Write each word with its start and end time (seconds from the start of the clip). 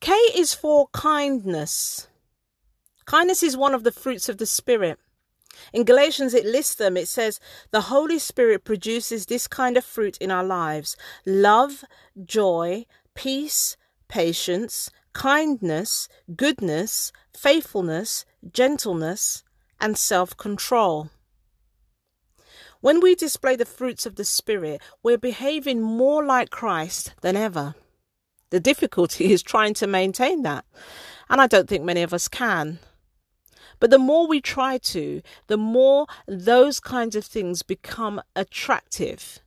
K 0.00 0.12
is 0.34 0.52
for 0.54 0.88
kindness. 0.92 2.08
Kindness 3.06 3.42
is 3.42 3.56
one 3.56 3.74
of 3.74 3.84
the 3.84 3.92
fruits 3.92 4.28
of 4.28 4.38
the 4.38 4.46
Spirit. 4.46 4.98
In 5.72 5.84
Galatians, 5.84 6.34
it 6.34 6.44
lists 6.44 6.74
them. 6.74 6.96
It 6.96 7.08
says, 7.08 7.38
The 7.70 7.82
Holy 7.82 8.18
Spirit 8.18 8.64
produces 8.64 9.26
this 9.26 9.46
kind 9.46 9.76
of 9.76 9.84
fruit 9.84 10.18
in 10.18 10.30
our 10.30 10.44
lives 10.44 10.96
love, 11.24 11.84
joy, 12.22 12.84
peace, 13.14 13.76
patience, 14.08 14.90
kindness, 15.12 16.08
goodness, 16.36 17.12
faithfulness, 17.32 18.24
gentleness, 18.52 19.42
and 19.80 19.96
self 19.96 20.36
control. 20.36 21.08
When 22.80 23.00
we 23.00 23.14
display 23.14 23.56
the 23.56 23.64
fruits 23.64 24.04
of 24.04 24.16
the 24.16 24.24
Spirit, 24.24 24.82
we're 25.02 25.16
behaving 25.16 25.80
more 25.80 26.22
like 26.24 26.50
Christ 26.50 27.14
than 27.22 27.36
ever. 27.36 27.74
The 28.54 28.60
difficulty 28.60 29.32
is 29.32 29.42
trying 29.42 29.74
to 29.82 29.88
maintain 29.88 30.42
that. 30.42 30.64
And 31.28 31.40
I 31.40 31.48
don't 31.48 31.68
think 31.68 31.82
many 31.82 32.02
of 32.02 32.14
us 32.14 32.28
can. 32.28 32.78
But 33.80 33.90
the 33.90 33.98
more 33.98 34.28
we 34.28 34.40
try 34.40 34.78
to, 34.78 35.22
the 35.48 35.56
more 35.56 36.06
those 36.28 36.78
kinds 36.78 37.16
of 37.16 37.24
things 37.24 37.62
become 37.62 38.22
attractive. 38.36 39.40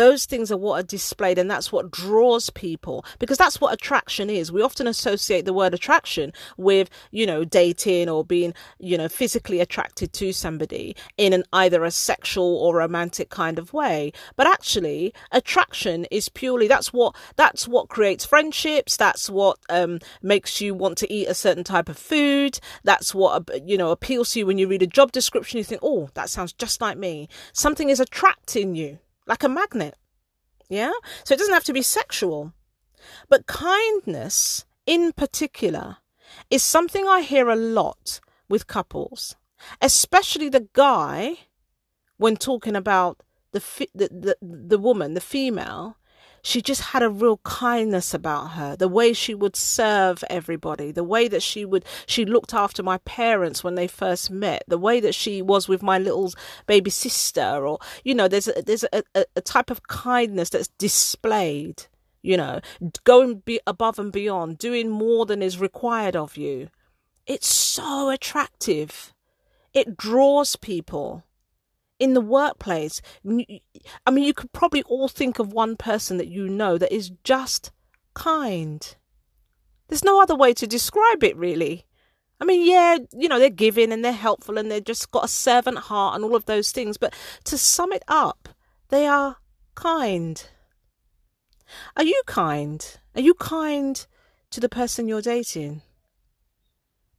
Those 0.00 0.24
things 0.24 0.50
are 0.50 0.56
what 0.56 0.80
are 0.80 0.82
displayed, 0.82 1.36
and 1.36 1.50
that's 1.50 1.70
what 1.70 1.90
draws 1.90 2.48
people 2.48 3.04
because 3.18 3.36
that's 3.36 3.60
what 3.60 3.74
attraction 3.74 4.30
is. 4.30 4.50
We 4.50 4.62
often 4.62 4.86
associate 4.86 5.44
the 5.44 5.52
word 5.52 5.74
attraction 5.74 6.32
with, 6.56 6.88
you 7.10 7.26
know, 7.26 7.44
dating 7.44 8.08
or 8.08 8.24
being, 8.24 8.54
you 8.78 8.96
know, 8.96 9.10
physically 9.10 9.60
attracted 9.60 10.14
to 10.14 10.32
somebody 10.32 10.96
in 11.18 11.34
an 11.34 11.44
either 11.52 11.84
a 11.84 11.90
sexual 11.90 12.56
or 12.62 12.76
romantic 12.76 13.28
kind 13.28 13.58
of 13.58 13.74
way. 13.74 14.14
But 14.36 14.46
actually, 14.46 15.12
attraction 15.32 16.06
is 16.10 16.30
purely 16.30 16.66
that's 16.66 16.94
what 16.94 17.14
that's 17.36 17.68
what 17.68 17.88
creates 17.90 18.24
friendships. 18.24 18.96
That's 18.96 19.28
what 19.28 19.58
um, 19.68 19.98
makes 20.22 20.62
you 20.62 20.72
want 20.72 20.96
to 20.98 21.12
eat 21.12 21.26
a 21.26 21.34
certain 21.34 21.62
type 21.62 21.90
of 21.90 21.98
food. 21.98 22.58
That's 22.84 23.14
what 23.14 23.50
you 23.66 23.76
know 23.76 23.90
appeals 23.90 24.30
to 24.32 24.38
you 24.38 24.46
when 24.46 24.56
you 24.56 24.66
read 24.66 24.80
a 24.80 24.86
job 24.86 25.12
description. 25.12 25.58
You 25.58 25.64
think, 25.64 25.82
oh, 25.84 26.08
that 26.14 26.30
sounds 26.30 26.54
just 26.54 26.80
like 26.80 26.96
me. 26.96 27.28
Something 27.52 27.90
is 27.90 28.00
attracting 28.00 28.74
you 28.76 28.98
like 29.30 29.44
a 29.44 29.48
magnet. 29.48 29.94
Yeah? 30.68 30.92
So 31.24 31.32
it 31.32 31.38
doesn't 31.38 31.54
have 31.54 31.64
to 31.64 31.72
be 31.72 31.82
sexual. 31.82 32.52
But 33.30 33.46
kindness, 33.46 34.66
in 34.86 35.12
particular, 35.12 35.98
is 36.50 36.62
something 36.62 37.06
I 37.06 37.22
hear 37.22 37.48
a 37.48 37.56
lot 37.56 38.20
with 38.48 38.66
couples, 38.66 39.36
especially 39.80 40.48
the 40.48 40.68
guy 40.74 41.36
when 42.18 42.36
talking 42.36 42.76
about 42.76 43.22
the, 43.52 43.60
the, 43.94 44.08
the, 44.10 44.36
the 44.42 44.78
woman, 44.78 45.14
the 45.14 45.20
female, 45.20 45.96
she 46.42 46.62
just 46.62 46.80
had 46.80 47.02
a 47.02 47.08
real 47.10 47.38
kindness 47.38 48.14
about 48.14 48.52
her 48.52 48.76
the 48.76 48.88
way 48.88 49.12
she 49.12 49.34
would 49.34 49.56
serve 49.56 50.24
everybody 50.30 50.90
the 50.92 51.04
way 51.04 51.28
that 51.28 51.42
she 51.42 51.64
would 51.64 51.84
she 52.06 52.24
looked 52.24 52.54
after 52.54 52.82
my 52.82 52.98
parents 52.98 53.62
when 53.62 53.74
they 53.74 53.86
first 53.86 54.30
met 54.30 54.62
the 54.68 54.78
way 54.78 55.00
that 55.00 55.14
she 55.14 55.42
was 55.42 55.68
with 55.68 55.82
my 55.82 55.98
little 55.98 56.32
baby 56.66 56.90
sister 56.90 57.66
or 57.66 57.78
you 58.04 58.14
know 58.14 58.28
there's 58.28 58.48
a, 58.48 58.62
there's 58.64 58.84
a, 58.92 59.02
a, 59.14 59.24
a 59.36 59.40
type 59.40 59.70
of 59.70 59.86
kindness 59.88 60.50
that's 60.50 60.68
displayed 60.78 61.86
you 62.22 62.36
know 62.36 62.60
going 63.04 63.38
be 63.40 63.60
above 63.66 63.98
and 63.98 64.12
beyond 64.12 64.58
doing 64.58 64.88
more 64.88 65.26
than 65.26 65.42
is 65.42 65.58
required 65.60 66.16
of 66.16 66.36
you 66.36 66.68
it's 67.26 67.52
so 67.52 68.10
attractive 68.10 69.12
it 69.72 69.96
draws 69.96 70.56
people 70.56 71.24
in 72.00 72.14
the 72.14 72.20
workplace. 72.20 73.00
I 74.06 74.10
mean, 74.10 74.24
you 74.24 74.34
could 74.34 74.50
probably 74.52 74.82
all 74.84 75.06
think 75.06 75.38
of 75.38 75.52
one 75.52 75.76
person 75.76 76.16
that 76.16 76.26
you 76.28 76.48
know 76.48 76.78
that 76.78 76.92
is 76.92 77.12
just 77.22 77.70
kind. 78.14 78.96
There's 79.88 80.02
no 80.02 80.20
other 80.20 80.34
way 80.34 80.54
to 80.54 80.66
describe 80.66 81.22
it, 81.22 81.36
really. 81.36 81.86
I 82.40 82.46
mean, 82.46 82.66
yeah, 82.68 82.96
you 83.12 83.28
know, 83.28 83.38
they're 83.38 83.50
giving 83.50 83.92
and 83.92 84.02
they're 84.02 84.12
helpful 84.12 84.56
and 84.56 84.70
they've 84.70 84.82
just 84.84 85.10
got 85.10 85.26
a 85.26 85.28
servant 85.28 85.76
heart 85.78 86.14
and 86.16 86.24
all 86.24 86.34
of 86.34 86.46
those 86.46 86.72
things. 86.72 86.96
But 86.96 87.12
to 87.44 87.58
sum 87.58 87.92
it 87.92 88.02
up, 88.08 88.48
they 88.88 89.06
are 89.06 89.36
kind. 89.74 90.42
Are 91.98 92.02
you 92.04 92.22
kind? 92.26 92.98
Are 93.14 93.20
you 93.20 93.34
kind 93.34 94.04
to 94.52 94.58
the 94.58 94.70
person 94.70 95.06
you're 95.06 95.20
dating? 95.20 95.82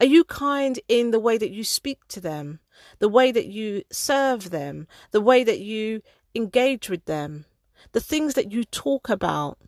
Are 0.00 0.06
you 0.06 0.22
kind 0.22 0.78
in 0.86 1.10
the 1.10 1.18
way 1.18 1.38
that 1.38 1.50
you 1.50 1.64
speak 1.64 2.06
to 2.08 2.20
them, 2.20 2.60
the 3.00 3.08
way 3.08 3.32
that 3.32 3.46
you 3.46 3.82
serve 3.90 4.50
them, 4.50 4.86
the 5.10 5.20
way 5.20 5.42
that 5.42 5.58
you 5.58 6.02
engage 6.36 6.88
with 6.88 7.04
them, 7.06 7.46
the 7.90 8.00
things 8.00 8.34
that 8.34 8.52
you 8.52 8.62
talk 8.62 9.08
about? 9.08 9.58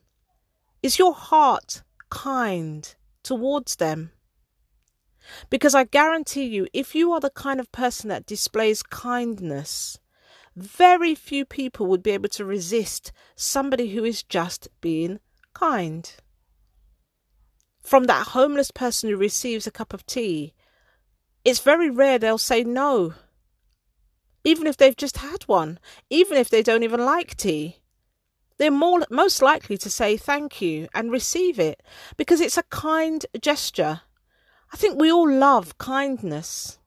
Is 0.84 1.00
your 1.00 1.14
heart 1.14 1.82
kind 2.10 2.94
towards 3.24 3.76
them? 3.76 4.12
Because 5.50 5.74
I 5.74 5.82
guarantee 5.82 6.44
you, 6.44 6.68
if 6.72 6.94
you 6.94 7.10
are 7.10 7.20
the 7.20 7.30
kind 7.30 7.58
of 7.58 7.70
person 7.72 8.08
that 8.10 8.24
displays 8.24 8.84
kindness, 8.84 9.98
very 10.54 11.16
few 11.16 11.44
people 11.44 11.86
would 11.86 12.04
be 12.04 12.12
able 12.12 12.28
to 12.30 12.44
resist 12.44 13.10
somebody 13.34 13.90
who 13.94 14.04
is 14.04 14.22
just 14.22 14.68
being 14.80 15.18
kind 15.54 16.10
from 17.82 18.04
that 18.04 18.28
homeless 18.28 18.70
person 18.70 19.10
who 19.10 19.16
receives 19.16 19.66
a 19.66 19.70
cup 19.70 19.92
of 19.92 20.06
tea, 20.06 20.52
it's 21.44 21.60
very 21.60 21.90
rare 21.90 22.18
they'll 22.18 22.38
say 22.38 22.62
no. 22.62 23.14
Even 24.44 24.66
if 24.66 24.76
they've 24.76 24.96
just 24.96 25.18
had 25.18 25.42
one, 25.44 25.78
even 26.08 26.36
if 26.36 26.48
they 26.48 26.62
don't 26.62 26.82
even 26.82 27.04
like 27.04 27.36
tea, 27.36 27.78
they're 28.58 28.70
more, 28.70 29.04
most 29.10 29.40
likely 29.42 29.78
to 29.78 29.90
say 29.90 30.16
thank 30.16 30.60
you 30.60 30.88
and 30.94 31.10
receive 31.10 31.58
it 31.58 31.82
because 32.16 32.40
it's 32.40 32.58
a 32.58 32.62
kind 32.64 33.24
gesture. 33.40 34.02
I 34.72 34.76
think 34.76 35.00
we 35.00 35.10
all 35.10 35.30
love 35.30 35.78
kindness 35.78 36.78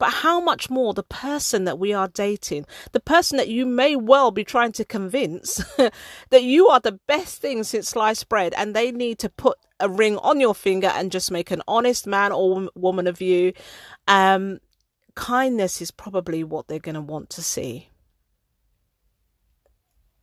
but 0.00 0.10
how 0.10 0.40
much 0.40 0.68
more 0.70 0.92
the 0.92 1.04
person 1.04 1.64
that 1.64 1.78
we 1.78 1.92
are 1.92 2.08
dating, 2.08 2.64
the 2.92 2.98
person 3.00 3.36
that 3.36 3.48
you 3.48 3.66
may 3.66 3.94
well 3.94 4.30
be 4.32 4.42
trying 4.42 4.72
to 4.72 4.84
convince 4.84 5.62
that 5.76 6.42
you 6.42 6.68
are 6.68 6.80
the 6.80 6.98
best 7.06 7.40
thing 7.40 7.62
since 7.62 7.90
sliced 7.90 8.28
bread 8.30 8.54
and 8.56 8.74
they 8.74 8.90
need 8.90 9.18
to 9.20 9.28
put 9.28 9.58
a 9.78 9.90
ring 9.90 10.16
on 10.18 10.40
your 10.40 10.54
finger 10.54 10.88
and 10.88 11.12
just 11.12 11.30
make 11.30 11.50
an 11.50 11.62
honest 11.68 12.06
man 12.06 12.32
or 12.32 12.66
woman 12.74 13.06
of 13.06 13.20
you. 13.20 13.52
Um, 14.08 14.60
kindness 15.14 15.82
is 15.82 15.90
probably 15.90 16.42
what 16.44 16.66
they're 16.66 16.78
going 16.78 16.94
to 16.94 17.02
want 17.02 17.28
to 17.30 17.42
see. 17.42 17.89